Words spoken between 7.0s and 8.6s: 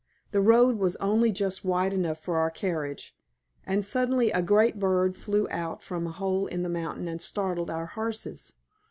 and startled our horses.